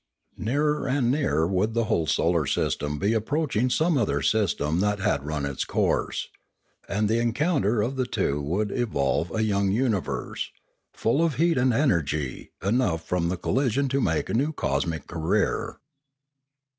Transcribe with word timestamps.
Nearer 0.39 0.87
and 0.87 1.11
nearer 1.11 1.45
would 1.45 1.75
the 1.75 1.83
whole 1.83 2.07
solar 2.07 2.47
system 2.47 2.97
be 2.97 3.13
approaching 3.13 3.69
some 3.69 3.99
other 3.99 4.23
system 4.23 4.79
that 4.79 4.97
had 4.97 5.23
run 5.23 5.45
its 5.45 5.63
course; 5.63 6.27
and 6.89 7.07
the 7.07 7.19
encounter 7.19 7.83
of 7.83 7.97
the 7.97 8.07
two 8.07 8.41
would 8.41 8.71
evolve 8.71 9.31
a 9.31 9.43
young 9.43 9.69
universe, 9.71 10.49
full 10.91 11.23
of 11.23 11.35
heat 11.35 11.59
and 11.59 11.71
energy 11.71 12.49
enough 12.63 13.05
from 13.07 13.29
the 13.29 13.37
collision 13.37 13.87
to 13.89 14.01
make 14.01 14.27
a 14.27 14.33
new 14.33 14.51
cosmic 14.51 15.05
career. 15.05 15.77